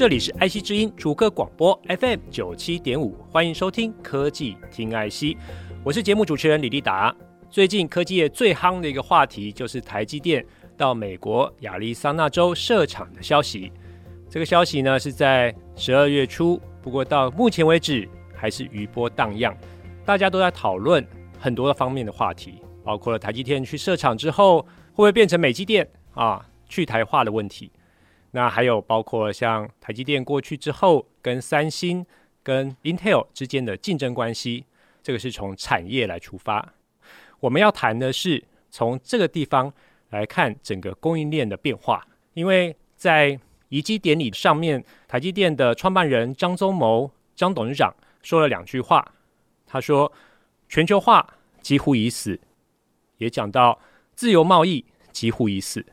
[0.00, 5.36] 这里是爱惜之音主客广播 FM 九七点五，欢迎收听科技听爱惜
[5.84, 7.14] 我是节目主持人李立达。
[7.50, 10.42] 最近科技业最夯的一个话题就是台积电
[10.74, 13.70] 到美国亚利桑那州设厂的消息。
[14.30, 19.54] 这个消息呢是在十二月初，不过到目前为止还是余波荡漾，
[20.06, 21.06] 大家都在讨论
[21.38, 27.70] 很多方面的话题，包括了台积电去设厂之后会不会变成美积电啊，去台化的问题。
[28.32, 32.04] 那还有包括像台积电过去之后跟三星、
[32.42, 34.64] 跟 Intel 之间的竞争关系，
[35.02, 36.74] 这个是从产业来出发。
[37.40, 39.72] 我们要谈的是从这个地方
[40.10, 49.14] 来看整个供应链的变化，因为在移机典礼上面，台积电的创办人张忠谋张董事长说了两句话，
[49.66, 50.12] 他说
[50.68, 52.38] 全球化几乎已死，
[53.18, 53.78] 也讲到
[54.14, 55.84] 自由贸易几乎已死。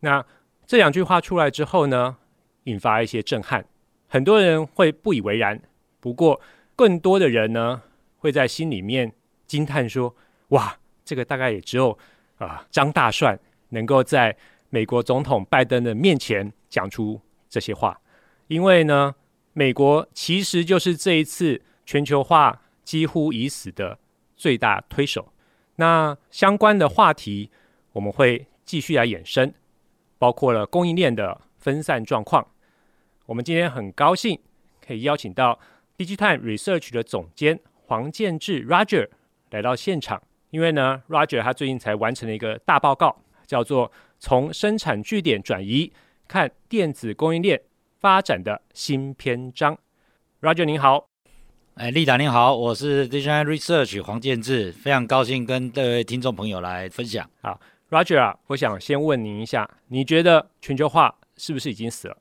[0.00, 0.24] 那
[0.66, 2.16] 这两句话出来之后呢，
[2.64, 3.64] 引发一些震撼，
[4.08, 5.60] 很多人会不以为然。
[6.00, 6.40] 不过，
[6.74, 7.82] 更多的人呢，
[8.18, 9.12] 会在心里面
[9.46, 10.14] 惊叹说
[10.50, 11.96] ：“哇，这个大概也只有
[12.38, 14.36] 啊、张大帅能够在
[14.70, 18.00] 美国总统拜登的面前讲出这些话，
[18.48, 19.14] 因为呢，
[19.52, 23.98] 美国其实就是这一次全球化几乎已死的
[24.36, 25.32] 最大推手。
[25.76, 27.50] 那相关的话题，
[27.92, 29.54] 我们会继续来延伸。”
[30.18, 32.46] 包括了供应链的分散状况。
[33.26, 34.38] 我们今天很高兴
[34.86, 35.58] 可以邀请到
[35.98, 39.08] DigiTime Research 的总监黄建志 Roger
[39.50, 45.92] 来到现场，因为呢，Roger 他最近才完成了一个大报告，叫做《从生产据点转移
[46.28, 47.60] 看电子供应链
[47.98, 49.74] 发展的新篇章》。
[50.40, 51.08] Roger 您好，
[51.74, 57.28] 哎，丽达您好，我是 DigiTime Research 黄建志，非常高兴跟各位听众朋友来分享。
[57.40, 57.60] 好。
[57.90, 62.16] Roger 啊，我想先问您一下，你觉得全球化是不是已经死了？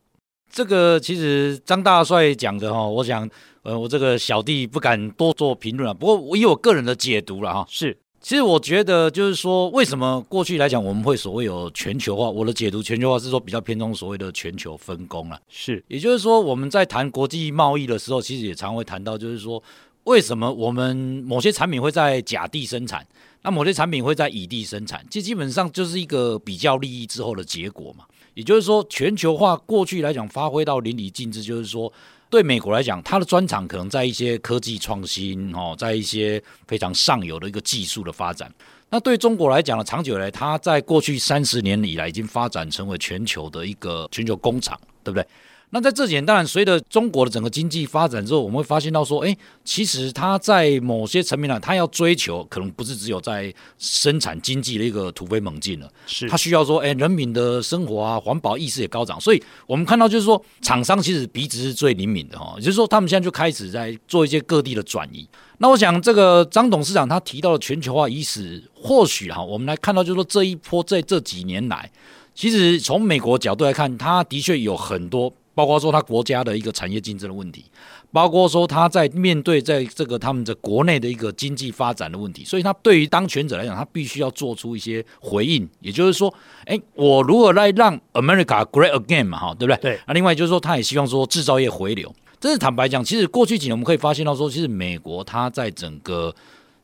[0.52, 3.28] 这个其实张大帅讲的哈，我想，
[3.64, 5.94] 呃，我这个小弟不敢多做评论啊。
[5.94, 12.30] 不过我以我个人的解读了哈，是，其实我觉得就是说，为什么过去来讲我们会所谓有全球化？
[12.30, 15.42] 我的解读，全球化是说比较偏重所谓的全球分工了。
[15.50, 19.62] 是，也就是说，我们在谈国际贸易的时候，其实也常会谈到，就是说，
[20.06, 20.96] 为什么我们
[21.28, 23.06] 某些产品会在甲地生产？
[23.42, 28.06] 那某些产品会在乙地生产，这基本上就是一个比较利益之后的结果嘛。
[28.34, 31.92] 也就是说，全球化过去来讲发挥到淋漓尽致，就是说，
[32.30, 38.52] 对美国来讲，它的专长可能在一些科技创新哦，在一些非常上游的一个技术的发展。
[38.90, 45.26] 那对中国来讲呢，长久以来，它在过去三十年以来已经发展成为全球的一个全球工厂，对不对？
[45.72, 65.28] 那在这几年，当然随着中国的整个经济发展之后，我们会发现到说，哎，其实它在某些层面呢，它要追求可能不是只有在生产经济的一个突飞猛进了，是它需要说，哎，人民的生活啊，环保意识也高涨，所以我们看到就是说，厂商其实鼻子是最灵敏的哈，也就是说，他们现在就开始在做一些各地的转移。
[65.58, 71.92] 那我想，这个张董事长他提到的全球化意识，或许哈，我们来看到就是说，这一波在这几年来，
[72.34, 75.34] 其实从美国角度来看，他的确有很多。
[75.56, 77.66] 包括说他国家的一个产业竞争的问题，
[78.12, 85.68] 包括说他在面对在这个他们的国内的一个经济发展的问题，所以他对于当权者来讲，他必须要做出一些回应。
[85.80, 86.32] 也就是说，
[86.66, 89.78] 哎，我如何来让 America great again 嘛，哈，对不对？
[89.82, 90.00] 对。
[90.06, 92.14] 那另外就是说，他也希望说制造业回流。
[92.40, 96.36] 这是坦白讲，其实过去几年我们可以发现到说，其实美国它在整个。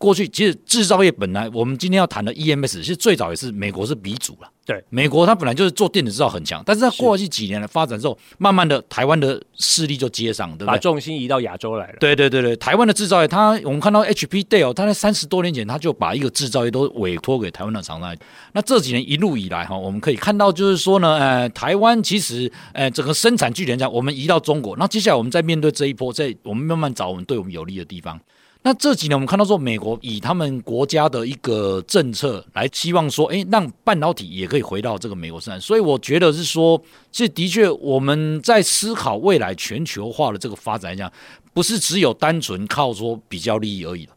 [0.02, 4.50] 过去其实制造业本来，我们今天要谈的 EMS，其实最早也是美国是鼻祖了。
[4.66, 10.68] 对，美国它本来就是做电子制造很强，但是在过去几年的发展之后，慢慢的台湾的势力就接上，对不对？
[10.68, 11.96] 把重心移到亚洲来了。
[12.00, 18.16] 对对对对，台湾的制造业，它我们看到 HP Dell，它在三十多年前，它就把一个制造业都委托给台湾的厂商。
[18.54, 28.20] 那这几年一路以来哈，我们可以看到就是说呢，呃，台湾其实呃整个生产据点讲，我们移到中国，那接下来我们再面对这一波，在我们慢慢找我们对我们有利的地方。
[28.64, 35.60] 那这几年我们看到说，美国以他们国家的一个政策来期望说，哎，让半导体也可以回到这个美国生产。
[35.60, 36.80] 所以我觉得是说，
[37.12, 41.12] 这的确我们在思考未来全球化的这个发展来讲，
[41.54, 44.08] 不是只有单纯靠说比较利益而已。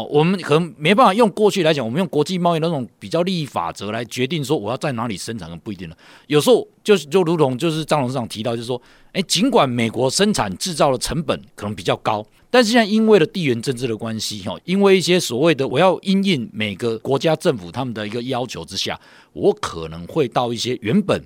[0.00, 5.96] 好，我们可能没办法用过去来讲，我们用国际贸易那种比较利益法则来决定说我要在哪里生产，不一定了。
[6.26, 8.80] 有时候就是就如同就是张董事长提到，就是说，
[9.12, 18.98] 哎，尽管美国生产制造的成本可能比较高，但是现在因为了地缘政治的关系，哈，因为一些所谓的我要因应每个国家政府他们的一个要求之下，
[19.34, 21.22] 我可能会到一些原本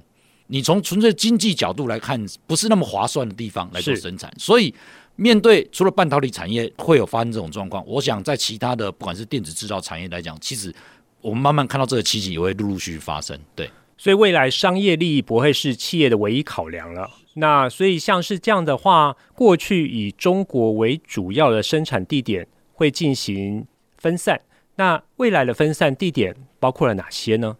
[0.48, 4.74] 你从纯粹经济角度来看不是那么划算的地方来做生产，所以。
[5.16, 10.74] 面对除了半导体产业会有发生这种状况，我想在其他的不管是电子制造产业来讲，其实
[11.20, 13.38] 我们慢慢看到这个奇迹也会陆陆续续发生。
[13.54, 17.08] 对，所以未来商业利益不会是企业的唯一考量了。
[17.34, 23.66] 那所以像是这样的话，过去以中国为主要的生产地点会进行
[23.98, 24.40] 分散，
[24.76, 27.56] 那未来的分散地点包括了哪些呢？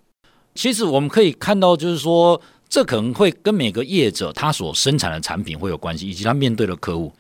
[0.55, 7.12] 其实我们可以看到，就是说这可能会跟每个业者他所生产的产品会有关系，以及他面对的客户。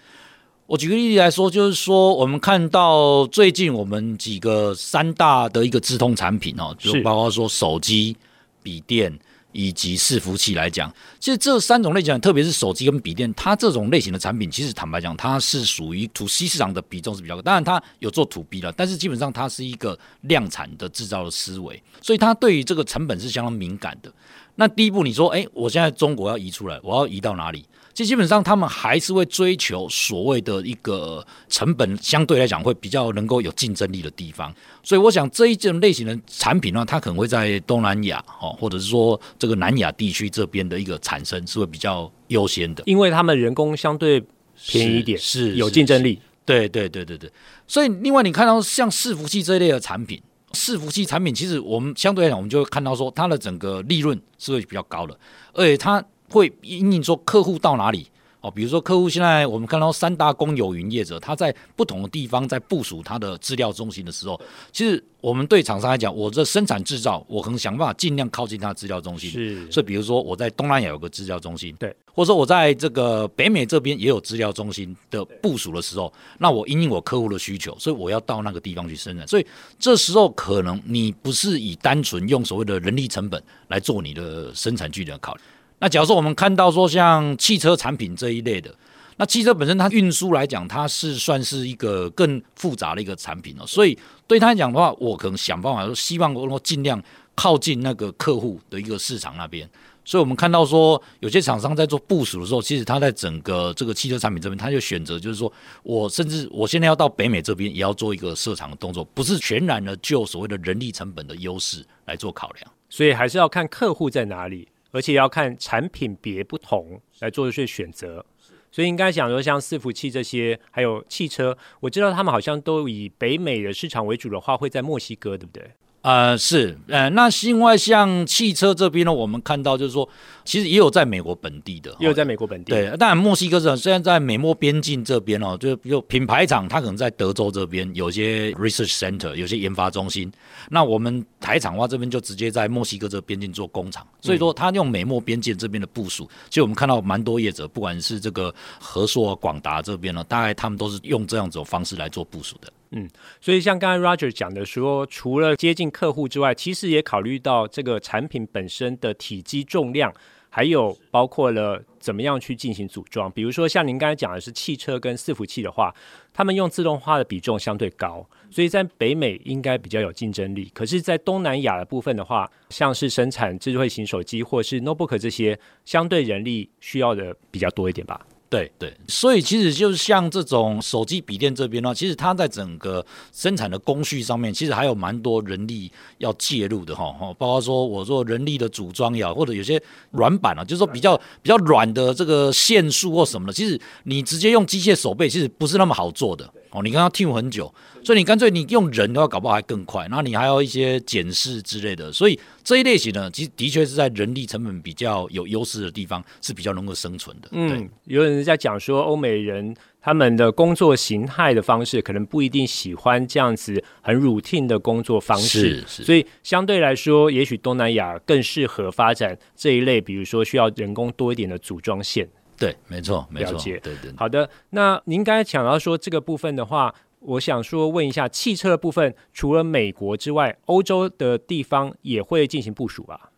[0.66, 8.16] 我举个例子来说，就是说，我们看到最近我们几个三大的一个智通产品哦，就包括说手机、
[8.62, 9.12] 笔电
[9.52, 10.90] 以及伺服器来讲，
[11.20, 17.42] 其实这三种类型，特别是手机跟笔电，它这种类型的产品，其实坦白讲，它是属于 to C 市场的比重是比较高。
[17.42, 24.10] 当然，它有做 to B 了，但是基本上它是一个量产的制造的思维，所以它对于这个成本是相当敏感的。
[24.54, 27.66] 那第一步，你说，哎，我现在中国要移出来，我要移到哪里？
[27.94, 34.52] 其实基本上，他们还是会追求所谓的一个成本相对来讲会比较能够有竞争力的地方。
[34.82, 44.20] 所以，我想这一种类型的产品呢，它可能会在东南亚哦，或者是说这个南亚地区这边的一个产生是会比较优先的，因为他们人工相对
[44.66, 46.20] 便宜一点，是，是有竞争力。
[46.44, 47.30] 对对对对对。
[47.68, 50.20] 所以，另外你看到像伺服器这一类的产品，
[50.52, 55.16] 伺服器产品其实我们相对来讲，我们就会看到说它的整个利润是会比较高的，
[55.52, 56.04] 而且它。
[56.30, 58.06] 会因应说客户到哪里
[58.40, 64.38] 哦，比如说客户现在我们看到三大公有云业者，他在不同的地方在部署他的资料中心的时候，
[64.70, 69.30] 其实我们对厂商来讲，我这生产制造，我可能想办法尽量靠近他的资料中心。
[69.30, 79.26] 是，所以比如说我在东南亚有个资料中心，对，或者说我在这个北美这边也有资料中心的部署的时候，那我因应我客户的需求，所以我要到那个地方去生产。
[79.26, 79.46] 所以
[79.78, 85.40] 这时候可能你不是以单纯用所谓的人力成本来做你的生产距离的考虑。
[85.78, 88.74] 那假如说我们看到说像汽车产品这一类的，
[89.16, 97.02] 那汽车本身它运输来讲，它是算是一个更复杂的一个产品哦，所以对他来讲的话，我可能想办法说，希望能够尽量
[97.34, 99.68] 靠近那个客户的一个市场那边。
[100.06, 105.50] 所以我们看到说，有些厂商在做部署的时候，其实他在整个这个汽车产品这边，他就选择就是说
[105.82, 114.68] 我甚至我现在要到北美这边，也要做一个设厂的动作，不是全然的就所谓的人力成本的优势来做考量，所以还是要看客户在哪里。
[114.94, 118.24] 而且要看产品别不同来做一些选择，
[118.70, 125.68] 所以应该想说像伺服器这些，还有汽车，我知道他们好像都以北美的市场为主的话，会在墨西哥，对不对？
[126.04, 130.06] 呃，是，呃，那另外像汽车这边呢，我们看到就是说，
[130.44, 132.72] 其实也有在美国本地的，也有在美国本地。
[132.72, 140.30] 对，当然墨西哥是虽然在美墨边境这边哦，就比如品牌厂，它可能在德州这边有些 research center，有些研发中心。
[140.68, 152.70] 那我们台厂的话，这边就直接在墨西哥这边境做工厂，所以说它用美墨边境这边的部署，其实我们看到蛮多业者，不管是这个和硕、广达这边呢，大概他们都是用这样子的方式来做部署的。
[152.96, 153.08] 嗯，
[153.40, 160.14] 所以像刚才 Roger 讲的说，除了接近客户之外，其实也考虑到这个产品本身的体积重量，
[160.48, 163.28] 还有包括了怎么样去进行组装。
[163.32, 165.92] 比如说像您刚才讲的是汽车跟伺服器的话，
[166.32, 170.70] 他们用自动化的比重相对高，所以在北美应该比较有竞争力。
[170.72, 178.24] 可是，在东南亚的部分的话，像是生产智慧型手机或是 notebook 这些，相对人力需要的比较多一点吧。
[178.50, 189.82] 对对，所以其实就是像这种手机、笔电这边呢，其实它在整个生产的工序上面，其实还有蛮多人力要介入的哈，包括说我做人力的组装也好，或者有些
[190.12, 196.48] 软板啊，就是说比较比较软的这个线束或什么的，其实你直接用机械手背，其实不是那么好做的。
[196.74, 196.82] 哦。
[196.82, 197.72] 你刚刚听很久。
[198.04, 200.02] 所以你干脆你用人的话，搞不好还更快。
[200.08, 202.12] 然后你还要一些检视之类的。
[202.12, 207.48] 所以这一类型呢，其实的确是在人力成本比较有优势的地方是比较能够生存的。
[207.52, 215.82] 嗯，有人在讲说，欧美人他们的工作形态的方式，可能不一定喜欢这样子很 routine 的工作方式。
[215.86, 222.28] 所以相对来说，也许东南亚更适合发展这一类，比如说需要人工多一点的组装线。
[222.56, 223.58] 对，没错，没错。
[223.62, 224.12] 对对。
[224.16, 226.94] 好的，那您刚才讲到说这个部分的话。
[227.26, 233.30] 我想说，问一下汽车的部分，除了美国之外，欧洲的地方也会进行部署吧？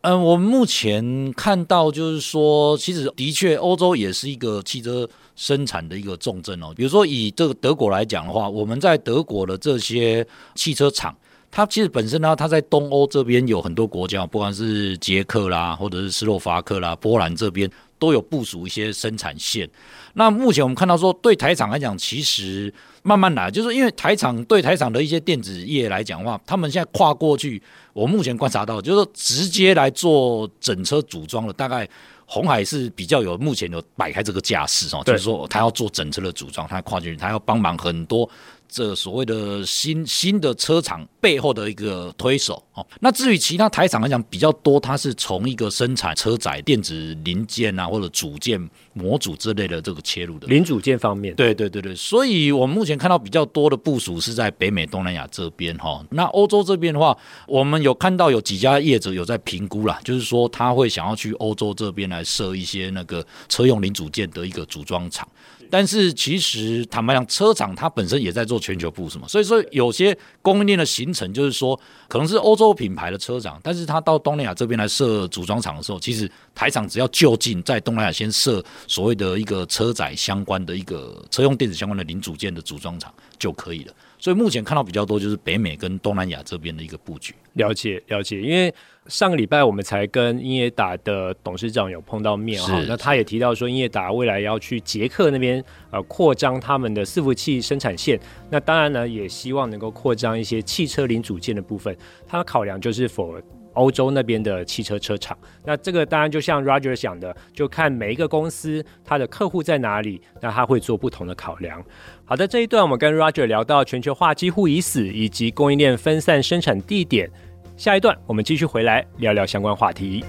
[0.00, 6.72] 嗯，我们目前看到就是说，其实的确欧洲也是一个汽车生产的一个重镇哦。
[6.74, 11.14] 比如说以这个德国来讲的话，我们在德国的这些汽车厂，
[11.50, 17.70] 它其实本身呢，它在东欧这边有很多国家，不管是捷克啦，或者是斯洛伐克啦、波兰这边
[18.04, 19.66] 都有部署一些生产线。
[20.12, 27.62] 那目前我们看到说，对台厂来讲，其实慢慢来，就是因为台厂对台厂的一些电子业来讲的话，他们现在跨过去。
[27.94, 31.88] 我目前观察到，就是说直接来做整车组装的，大概
[32.26, 38.28] 红海是比较有目前有摆开这个架势哦，就是说他要做整车的组装，他跨进去，他要帮忙很多。
[38.74, 48.60] 这所谓的新新的车厂背后的一个推手哦，那至于其他台厂来讲比较多，它是从一个生产车载电子零件啊或者组件
[48.92, 56.04] 模组之类的这个切入的零组件方面，对对对对，所以我们目前看到比较多的部署是在北美、东南亚这边哈。
[56.10, 57.16] 那欧洲这边的话，
[57.46, 65.28] 我们有看到有几家业者有在评估啦，就是说他会想要去欧洲这边来设一些那个车用零组件的一个组装厂。
[65.76, 71.76] 但是其实坦白讲，车厂它本身也在做全球部署嘛，所以说有些供应链的形成，就是说
[72.06, 83.92] 可能是欧洲品牌的车厂，但是它到东南亚这边来设组装厂的时候，其实台厂只要就近在东南亚先设所谓的一个车载相关的一个车用电子相关的零组件的组装厂就可以了。
[84.24, 87.34] 所以目前看到比较多就是北美跟东南亚这边的一个布局。
[87.52, 88.74] 了解了解，因为。
[89.06, 101.94] 上个礼拜我们才跟英业达的董事长有碰到面哈，那他也提到说，英业达未来要去捷克那边呃扩张他们的伺服器生产线，那当然呢也希望能够扩张一些汽车零组件的部分，
[102.26, 103.42] 他的考量就是 for
[103.74, 111.84] 欧洲那边的汽车车厂，那这个当然就像 Roger 讲的，就看每一个公司它的客户在哪里，那他会做不同的考量。
[112.24, 117.30] 好的，这一段我们跟 Roger 聊到全球化几乎已死，以及供应链分散生产地点。
[117.76, 120.24] 下一段，我们继续回来聊聊相关话题。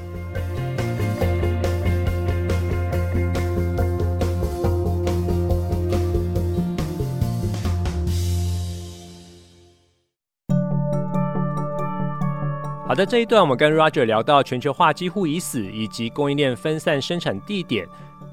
[12.95, 17.85] 好的，这一段我们跟 Roger 聊到全球化几乎已死，以及供应链分散生产地点。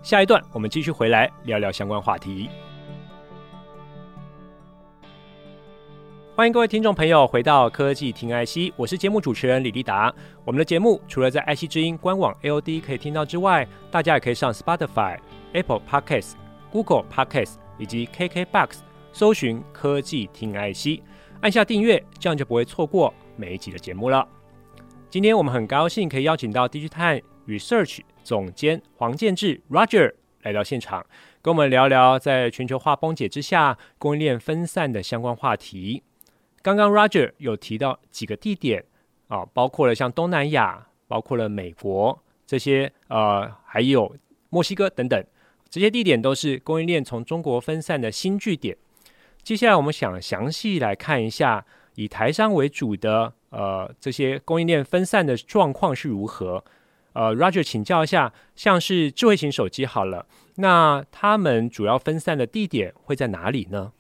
[0.05, 2.49] 下一段，我们继续回来聊聊相关话题。
[6.37, 10.15] 欢迎各位听众朋友回到科技听 IC，我是节目主持人李立达。
[10.45, 15.19] 我们的节目除了在 IC 之音官网 AOD 可以听到之外，大家也可以上 Spotify、
[15.55, 16.35] Apple Podcasts、
[16.71, 18.75] Google Podcasts 以及 KKBox
[19.13, 21.03] 搜寻科技听 IC，
[21.41, 24.25] 按下订阅，这样就不会错过每一集的节目了。
[25.13, 31.05] 今天我们很高兴可以邀请到 DigiTime Research 总监黄建志 Roger 来到现场，
[31.43, 36.03] 跟我们聊聊在全球化崩解之下，供应链分散的相关话题。
[36.63, 38.87] 刚刚 Roger 有提到几个地点
[39.29, 44.17] 啊，包括了像东南亚，包括了美国这些，呃，还有
[44.49, 45.23] 墨西哥等等，
[45.69, 48.75] 这些地点都是供应链从中国分散的新据点。
[49.43, 51.67] 接下来我们想详细来看一下，
[51.97, 56.65] 以台商为主的呃这些供应链分散的状况是如何。
[57.13, 63.93] 呃，Roger 请教一下，像是智慧型手机好了，那他们主要分散的地点会在哪里呢？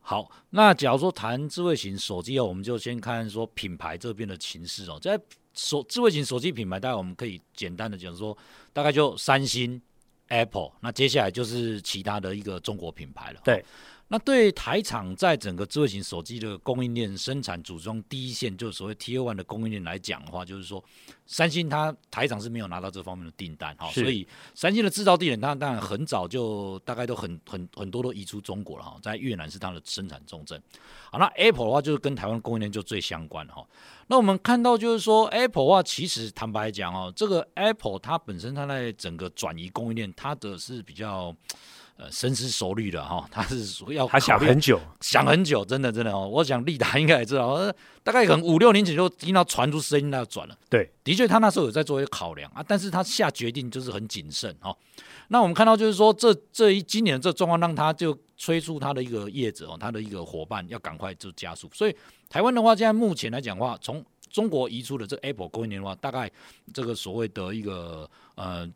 [0.00, 4.96] 好，那假如说谈智慧型手机哦，我们就先看说品牌这边的情势哦。
[5.02, 5.20] 在
[5.54, 8.36] 手智慧型手机品牌，大概我们可以简单的讲说，
[8.72, 9.82] 大概就三星、
[10.28, 13.40] Apple，那接下来就是其他的一个中国品牌了。
[13.42, 13.64] 对。
[14.12, 20.84] 那对台厂在整个智慧型手机的供应链生产组装第一线，就是所谓 Tier One 的供应链来讲的话，就是说
[21.24, 30.62] 三星它台厂是没有拿到这方面的订单哈，所以三星的制造地点它当然很早就大概都很很很多都移出中国了哈，在越南是它的生产重镇。
[31.10, 33.66] 好，那 Apple 的话就是跟台湾供应链就最相关哈。
[34.08, 41.34] 那我们看到就是说 Apple 的话，其实坦白讲哦，这个 Apple 它本身它在整个转移供应链，它的是比较。
[42.02, 46.26] 呃，深思熟虑的哈，他是说要他想很久，想很久，真的真的哦。
[46.26, 47.56] 我想利达应该也知道，
[48.02, 50.58] 大概可能五六年前就听到传出声音，他要转了。
[50.68, 54.76] 对，的确他那时候有在做一个考量啊，但是他下决定就是很谨慎哈。
[55.28, 61.70] 那我们看到就是说，这这一今年的这状况，让他就催促他的一个业者哦，他的一个伙伴要赶快就加速。
[61.72, 61.96] 所以
[62.28, 66.28] 台湾的话，现在目前来讲的话，从中国移出的这 Apple 供应链的话，大概
[66.74, 68.68] 这个所谓的一个呃。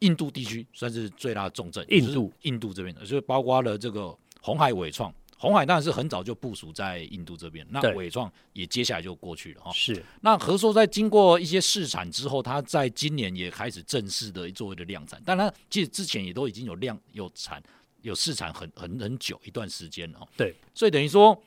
[0.00, 9.72] 印度地区算是最大的重镇，印度印度这边的，就包括了这个红海伟创，红海当然是很早就部署在印度这边，那伟创也接下来就过去了哈。
[9.72, 17.62] 是，那和硕在经过一些试产之后，它在今年也开始正式的作为的量产，但它其实之前也都已经有量有产
[18.02, 20.28] 有试产很很很久一段时间了哈。
[20.36, 21.40] 对，所以等于说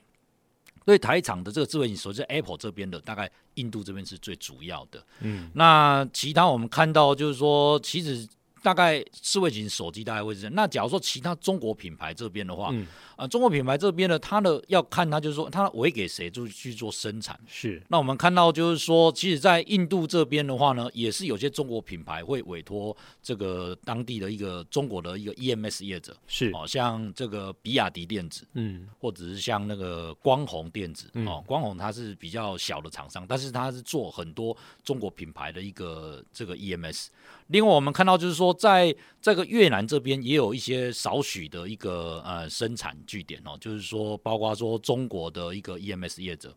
[0.85, 5.03] 对台厂的这个智慧型手机，Apple 这边的大概印度这边是最主要的。
[5.19, 8.27] 嗯，那其他我们看到就是说，其实
[8.61, 10.55] 大概智慧型手机大概会是这样。
[10.55, 12.85] 那假如说其他中国品牌这边的话，嗯
[13.15, 17.39] 啊，中国品牌这边呢，它的要看它就是说，它委给谁就去做生产。
[17.47, 17.81] 是。
[17.87, 37.07] 那我们看到就是说，其实，在印度这边的话呢，也是有些中国品牌会委托这个当地的一个中国的一个 EMS 业者，是哦，像这个比亚迪电子，嗯，或者是像那个光弘电子，嗯、哦，光弘它是比较小的厂商，但是它是做很多中国品牌的一个这个 EMS。
[37.47, 46.53] 另外，我们看到就是说，在这个越南这边也有一些少许的一个呃生产据点哦，就是说，包括说中国的一个 EMS 业者。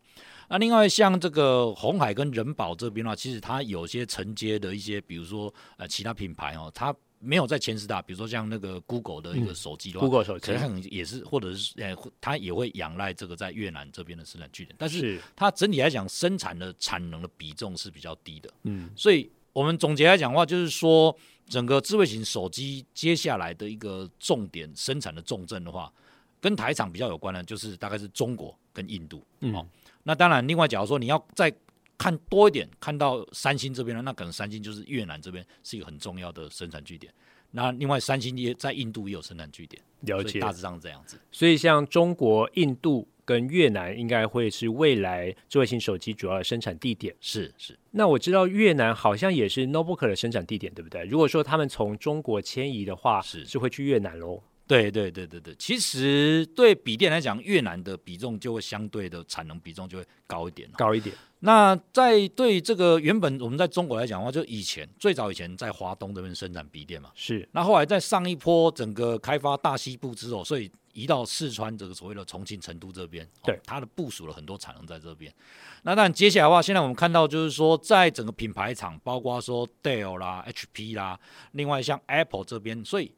[0.49, 19.31] 那另外像这个红海跟人保这边的话，其实它有些承接的一些，比如说呃其他品牌哦，它没有在前十大，比如说像那个 Google 的一个手机的话、嗯、Google 手机可能也是，或者是呃它也会仰赖这个在越南这边的生产据点，但是它整体来讲生产的产能的比重是比较低的，嗯，所以。
[19.53, 21.15] 我们总结来讲的话，就是说，
[21.49, 25.93] 整个智慧型手机接下来的一个重点生产的重镇的话，
[26.41, 29.25] 跟台厂比较有关的，就是大概是中国跟印度。
[29.41, 29.67] 嗯、哦，
[30.05, 31.53] 那当然，另外假如说你要再
[31.99, 37.13] 看多一点，看到三星这边呢，那可能三星就是越南这边是一个很重要的生产据点。
[37.51, 41.19] 那另外三星也在印度也有生产据点，了解，大致上是这样子。
[41.33, 43.09] 所以像中国、印度。
[43.31, 47.15] 跟越南应该会是未来智慧型手机主要的生产地点。
[47.21, 51.05] 是是，那我知道越南好像也是 notebook 的生产地点，对不对？
[51.05, 54.43] 如果说他们从中国迁移的话，是是会去越南喽？
[54.67, 61.15] 对对对对对，其实对笔电来讲，越南的比重就会相对的产能比重就会高一点，高一点。
[61.39, 67.49] 那在对这个原本我们在中国来讲的话，就以前最早以前在华东这边生产笔电嘛，是。
[67.53, 70.69] 那后来在上一波整个开发大西部之后，所以。
[70.93, 75.33] 移到四川这个所谓的重庆、成都这边，对，哦、它的部署了很多产能在这边。
[75.83, 81.19] 那但，接下来的话，现在我们看到就是说，在整个品牌厂，包括说 Dell 啦、HP 啦，
[81.53, 83.13] 另外像 Apple 这边，所以。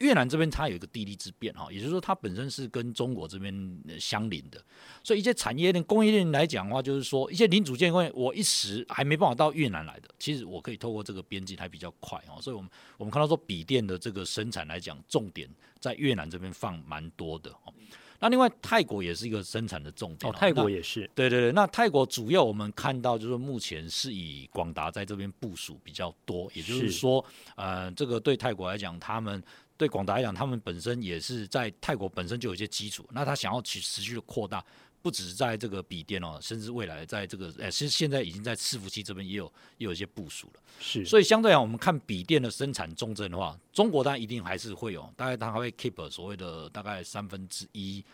[0.00, 4.62] 越南这边它有一个地利之便哈，也就是说它本身是跟中国这边相邻的，
[5.04, 17.72] 所以一些产业链、供应链来讲的话，就是说一些零组件，因为我一时还没办法到越南来的，其实我可以透过这个边境还比较快哦，所以我们我们看到说笔电的这个生产来讲，重点在越南这边放蛮多的哦。
[18.20, 21.52] 那另外泰国也是一个生产的重点哦，泰国也是，对对对。
[21.52, 27.22] 那泰国主要我们看到就是目前是以广达在这边部署比较多，也就是说，
[27.54, 29.42] 呃，这个对泰国来讲，他们。
[29.80, 34.62] 对广达来讲，他们本身也是在泰国本身就有一些基础，那他想要去持续的扩大，
[35.00, 40.60] 不只是在这个笔电哦，甚至未来在这个，呃，其实现在已经在伺服器这边也有也有一些部署了。
[40.80, 48.04] 是，所以相对来讲，我们看笔电的生产重镇的话，中国当然一定还是会有，大概它还会 keep 所谓的大概三分之一，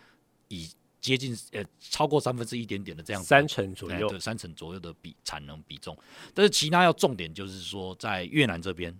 [0.46, 5.98] 以接近呃超过三分之一点点的这样子，三成左右，对，三成左右的比产能比重。
[6.32, 8.96] 但是其他要重点就是说，在越南这边。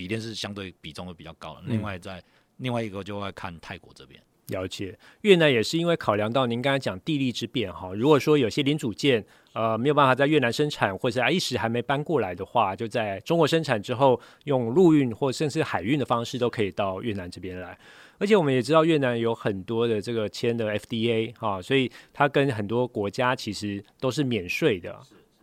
[0.00, 2.22] 笔电是相对比重会比较高的，另外在、嗯、
[2.56, 4.18] 另外一个就会看泰国这边。
[4.46, 17.78] 了解，越南也是因为考量到您刚才讲地利之便哈，如果说有些零组件呃没有办法在越南生产，或者啊一时还没搬过来的话，就在中国生产之后，用陆运或甚至海运的方式都可以到越南这边来。
[18.16, 24.98] 而且我们也知道越南有很多的这个签的 FDA 哈，所以它跟很多国家其实都是免税的。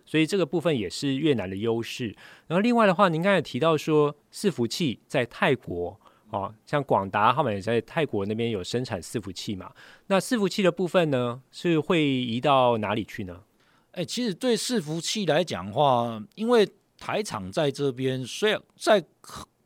[0.08, 2.08] 所以这个部分也是越南的优势。
[2.48, 6.00] 然后另外的话，您刚才提到说伺服器在泰国
[6.32, 9.72] 哦，像广达他们也在泰国那边有生产伺服器嘛。
[10.08, 13.42] 那伺服器的部分呢，是会移到哪里去呢？
[13.92, 16.68] 哎，其实对伺服器来讲的话，因为
[16.98, 19.04] 台厂在这边，虽然在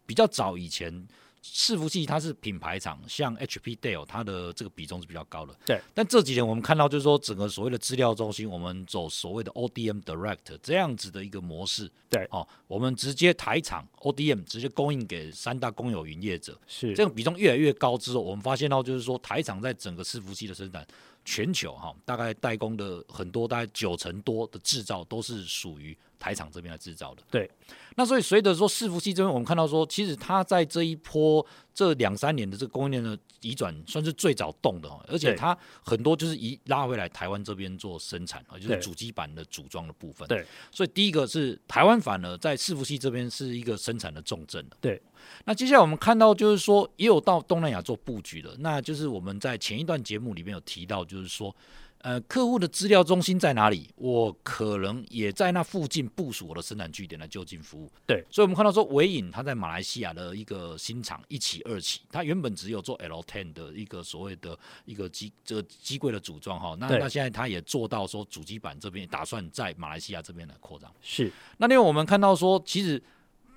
[0.06, 1.08] 比较早以前。
[1.44, 5.56] 伺服器它是品牌厂，像 HP、Dell，它的这个比重是比较高的。
[5.66, 5.82] 对。
[5.94, 11.90] 但这几年我们看到，就是说整个所谓的资料中心，我们走所谓的 ODM Direct 这样子的一个模式。
[12.10, 12.28] 对。
[12.30, 16.60] 哦，我们直接台厂 ODM 直接供应给三大公有云业者。
[16.68, 16.94] 是。
[16.94, 20.86] 这种比重越来越高之后，我们发现到就是说台厂在整个伺服器的生产，
[21.26, 25.98] 全球哈、哦、大概代工的很多，大概九成多的制造都是属于。
[26.22, 27.50] 台厂这边来制造的，对。
[27.96, 40.28] 那所以随着说伺服器这边，我们看到说，其实它在这一波这两三年的这个供应链的移转，算是最早动的哦，而且它很多就是移拉回来台湾这边做生产，就是主机板的组装的部分。
[40.28, 40.46] 对。
[40.72, 44.64] 所以第一个是台湾反而在伺服器这边是一个生产的重镇。
[44.80, 45.02] 对。
[45.46, 51.56] 那接下来我们看到就是说，也有到东南亚做布局的，那就是我们在前一段节目里面有提到，就是说。
[52.04, 53.88] 呃，客户的资料中心在哪里？
[53.96, 57.92] 我可能也在那附近部署我的生产据点来就近服务。
[58.08, 70.92] 对，所以我们看到说，伟影它在马来西亚的一个新厂一期、二期，它原本只有做 L10 的一个所谓的一个机这个机柜的组装哈，那那现在它也做到说主机板这边打算在马来西亚这边来扩张。
[71.04, 73.00] 是，那另外我们看到说，其实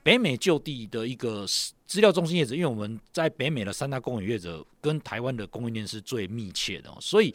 [0.02, 1.46] 北美就地的一个
[1.86, 7.34] 资料中心业者，因为我们在北美的三大供应业者跟台湾的供应链是最密切的，所以。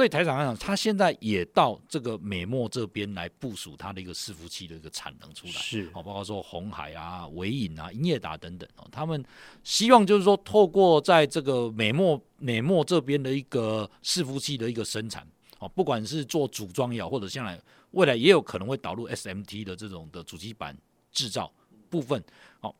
[0.00, 9.22] 对台厂来讲，他现在也到这个美墨这边来部署它的一个伺服器的一个产能出来，是哦，包括说红海啊、伟影啊、英业达等等哦，他们
[9.62, 17.60] 希望就是说，透过在这个美墨美墨这边的一个伺服器的一个生产哦，不管是做组装也好，或者将来
[17.90, 20.74] 未来也有可能会导入 SMT 的这种的主机板
[21.12, 21.52] 制造
[21.90, 22.24] 部分
[22.62, 22.74] 哦，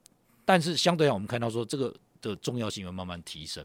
[0.47, 3.63] 但是相对来讲，我们看到说这个的重要性会慢慢提升。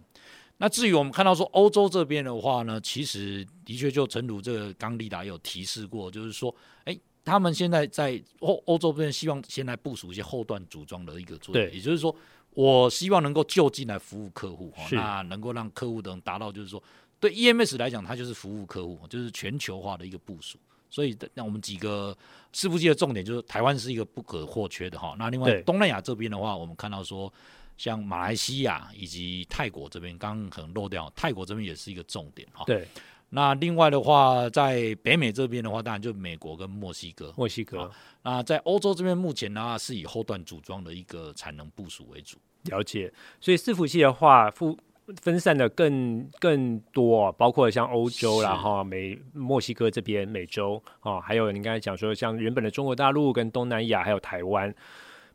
[0.58, 12.16] 那至于我们看到说欧洲这边的话呢，其实的确就诚如这个刚利达有提示过，就是说，哎，他们现在在欧欧洲这边希望先来部署一些后段组装的一个作业，也就是说，
[12.52, 16.82] 我希望能够就近来服务客户，那能够让客户能达到就是说，
[17.20, 20.58] 对 EMS 来讲，它就是服务客户，就是全球化的一个部署。
[20.90, 22.18] 所以，那我们几个
[22.54, 25.18] 伺服器的重点就是台湾是一个不可或缺的哈。
[25.20, 27.32] 那另外东南亚这边的话，我们看到说。
[27.78, 32.64] 像马来西亚以及泰国这边，刚刚可能漏掉，泰国这边也是一个重点哈。
[32.66, 32.88] 对，
[33.30, 37.34] 那另外的话，在北美这边的话，当然就美国跟墨西哥。
[37.36, 37.92] 墨西哥。
[38.24, 42.38] 那在欧洲这边，目前的话是以后段组装的一个产能部署为主。
[42.64, 43.12] 了解。
[43.42, 44.76] 所以伺服器的话，分
[45.22, 54.74] 分散的更更多，包括像欧洲啦哈，美墨西哥这边、美洲啊，还有你刚才讲说，像原本的中国大陆跟东南亚，还有台湾。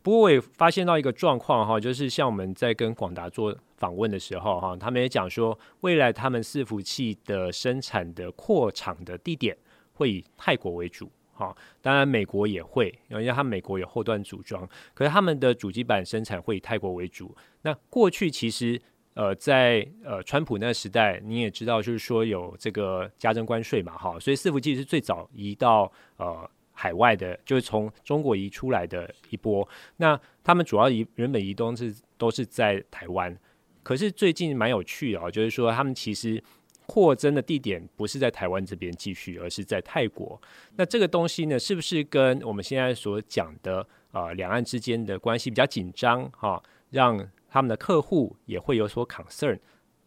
[0.03, 9.57] 不过我也发现到一个状况哈，就是像我们在跟广达做访问的时候哈，他们也讲说，未来他们伺服器的生产的扩厂的地点
[9.93, 17.37] 会以泰国为主哈，当然美国也会，因为他美国有后端组装，可是他们的主机板生产会以泰国为主。
[17.63, 18.81] 那过去其实
[19.13, 26.51] 呃在呃川普那个时代，你也知道就是说有这个加征关税嘛哈，所以伺服器是最早移到呃。
[26.81, 29.69] 海外的，就是从中国移出来的一波。
[29.99, 33.37] 那他们主要移原本移动是都是在台湾，
[33.83, 36.43] 可是最近蛮有趣的哦，就是说他们其实
[36.87, 40.41] 扩增的地点不是在台湾这边继续，而是在泰国。
[40.77, 49.59] 那这个东西呢，是不是跟我们现在所讲的呃两岸之间的关系比较紧张哈，让他们的客户也会有所 concern，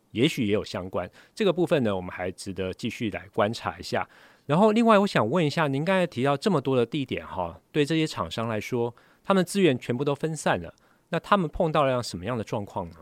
[0.10, 1.08] 也许也有相关。
[1.36, 4.10] 这个部分呢，我们还值得继续来观察一下。
[4.46, 10.74] 然后，另外我想问一下，您刚才提到这么多的地点哈，对这些厂商来说，他们资源全部都分散了，
[11.10, 12.96] 那他们碰到了什么样的状况呢？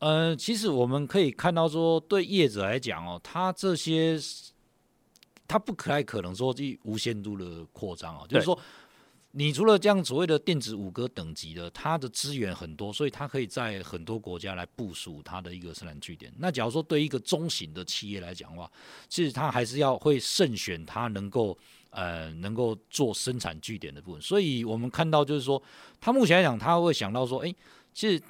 [0.00, 4.18] 呃，其实我们可以看到说，对业者来讲哦，他这些
[5.46, 8.58] 他不太可能说去无限度的扩张啊，就是说。
[9.32, 16.32] 你除了这样所谓的电子五哥等级的，它的资源很多，所以它可以在很多国家来部署它的一个生产据点。
[16.38, 18.68] 那假如说对一个中型的企业来讲的话，
[19.08, 21.56] 其实它还是要会慎选它能够
[21.90, 24.20] 呃能够做生产据点的部分。
[24.20, 25.62] 所以我们看到就是说，
[26.00, 27.54] 它目前来讲，它会想到说，哎，
[27.94, 28.20] 其实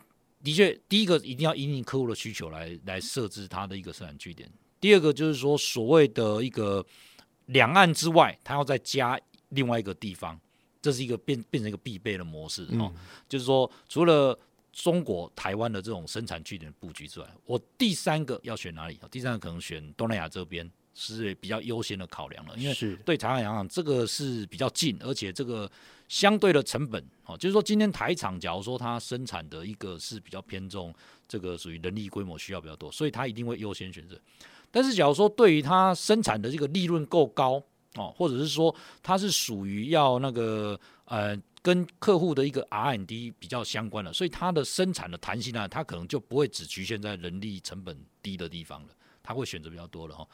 [0.44, 4.46] 的确第一个一定要因应客户的需求来来设置它的一个生产据点。
[4.78, 6.84] 第二个就是说，所谓的一个
[7.46, 10.38] 两岸之外，它要再加另外一个地方。
[10.82, 12.94] 这是一个变变成一个必备的模式哈、嗯，
[13.28, 14.38] 就是说除了
[14.72, 18.98] 中国台湾的这种生产据点布局之外，我第三个要选哪里？
[19.10, 25.70] 第三个可能选东南亚这边是比较优先的考量了，因为对台湾来讲，这个是比较近，而且这个
[26.08, 30.94] 相对的成本哦，就是说今天台厂假如说它生产的一个是比较偏重
[31.28, 34.18] 这个属于人力规模需要比较多，所以它一定会优先选择。
[34.70, 37.62] 但是假如说对于它生产的这个利润够高。
[37.96, 48.88] 哦，或者是说它是属于要那个呃跟客户的一个 R&D 比较相关的，所以它的生产的弹性呢，它可能就不会只局限在人力成本低的地方了，
[49.22, 50.26] 它会选择比较多的哈。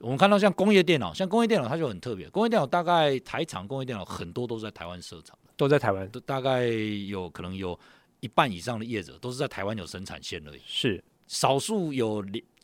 [0.00, 7.78] 我们看到像工业电脑，像工业电脑它就很特别，工业电脑大概台厂工业电脑很多都是在台湾设厂的，都在台湾，都大概有可能有
[8.18, 12.20] 一半以上的业者都是在台湾有生产线而已，是少数有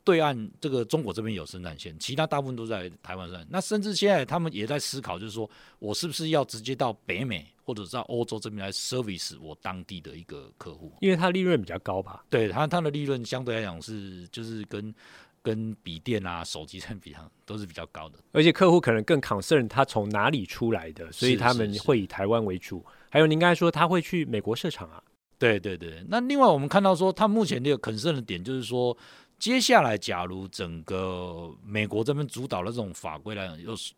[0.09, 3.45] 对岸这个中国这边有生产线，其他大部分都在台湾上。
[3.47, 12.25] 那甚至现在他们也在思考，就是说我是不是要直接到北美或者到欧洲这边来 service 我当地的一个客户，因为它利润比较高吧？
[12.27, 14.91] 对，它它的利润相对来讲是就是跟
[15.43, 18.17] 跟笔电啊、手机上比上，都是比较高的。
[18.31, 22.83] 而且客户可能更 concern 他从哪里出来的，所以他们会以台湾为主。
[23.11, 25.03] 还有您刚才说他会去美国设厂啊？
[25.37, 26.03] 对对对。
[26.07, 28.97] 那另外我们看到说，他目前这个 concern 的点就是说。
[29.39, 33.93] 接下来，假如整个美国这边主导的这种法规来讲，又是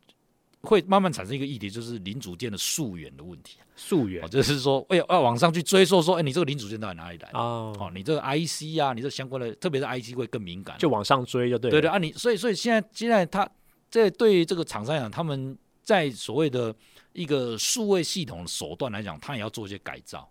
[0.60, 3.58] 会慢慢产生一个议题，就是零组件的溯源的问题。
[3.74, 7.38] 溯源，就是说，哎，要往上去追溯，说，哎，你这个零组件到底哪里来的？
[7.38, 11.70] 哦，哦，你这个 IC 啊，你这相关的，特别是 IC 会更敏感，就往上追就对。
[11.70, 13.48] 对对啊，你所以所以现在现在他
[13.90, 16.72] 这对于这个厂商来讲，他们在所谓的
[17.12, 20.30] 一个数位系统的手段来讲，他也要做一些改造。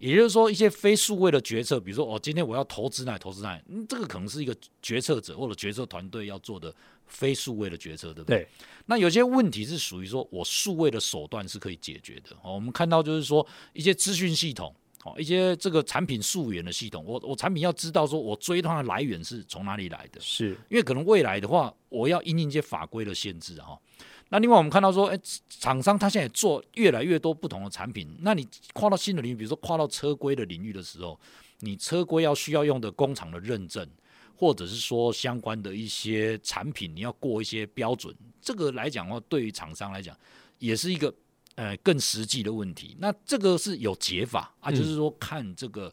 [0.00, 6.74] 也就是说，一些非数位的决策，比如说，哦，今天我要投资哪投资哪，嗯，这个可能是一个决策者或者决策团队要做的
[7.06, 8.38] 非数位的决策，对不对？
[8.38, 8.48] 对。
[8.86, 12.34] 那有些问题是属于说我数位的手段是可以解决的。
[12.42, 23.78] 哦，我们看到就是说一些资讯系统，哦，一些这个产品溯源的系统，我我产品要知道说我追它的来源是从哪里来的，是因为可能未来的话，我要因应一些法规的限制哈。
[24.30, 28.08] 那另外我们看到说，哎，厂商他现在做越来越多不同的产品。
[28.20, 31.18] 那你跨到新的领域，比如说跨到车规的领域的时候，
[31.58, 33.86] 你车规要需要用的工厂的认证，
[34.36, 38.14] 或者是说相关的一些产品，你要过一些标准。
[38.40, 40.16] 这个来讲的话，对于厂商来讲，
[40.58, 41.12] 也是一个
[41.56, 42.96] 呃更实际的问题。
[42.98, 45.92] 那这个是有解法啊，就是说看这个。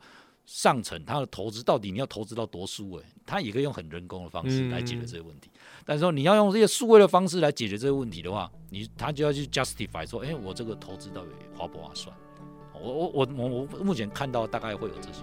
[0.49, 3.03] 上层他的投资到底你要投资到多数位？
[3.25, 5.49] 他也可以用很人工的方式来解决这个问题。
[5.87, 12.13] 但是说你要用这些数位的方式来解决这个问题的话，你他就要去 justify 说，哎、我这个投资到底划不划算？
[12.73, 15.21] 我我我我我目前看到大概会有这些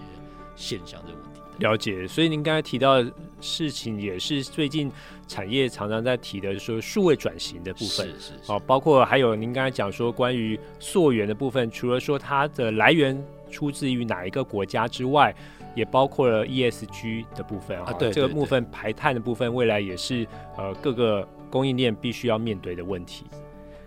[0.55, 1.41] 现象这个问题。
[1.59, 4.91] 了解，所以您刚才提到的事情也是最近
[5.27, 8.07] 产业常常在提的，说数位转型的部分。
[8.19, 13.23] 是是包括还有您刚才讲说关于溯源的部分，除了说它的来源。
[13.51, 15.33] 出自于哪一个国家之外，
[15.75, 17.93] 也包括了 ESG 的部分啊。
[17.93, 23.23] 对，这个部分排碳的部分，未来也是呃各个供应链必须要面对的问题。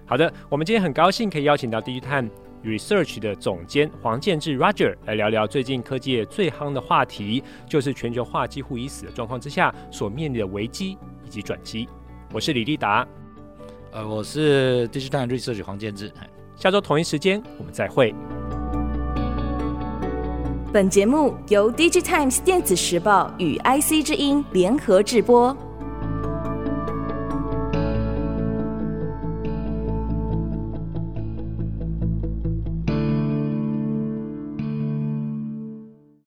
[0.07, 2.31] 好的，我们今天很高兴可以邀请到 DigiTime
[2.64, 11.88] Research 的总监黄建志 Roger 来聊聊最近科技界最夯的话题，就是全球化几乎已死的状况之下所面临的危机以及转机。
[12.33, 13.07] 我是李立达，
[13.92, 16.12] 呃，我是 DigiTime Research 黄建志。
[16.57, 18.14] 下周同一时间我们再会。
[20.73, 25.57] 本节目由 DigiTimes 电子时报与 IC 之音联合制播。